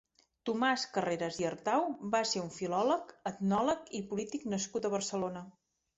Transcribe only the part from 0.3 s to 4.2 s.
Tomàs Carreras i Artau va ser un filòsof, etnòleg i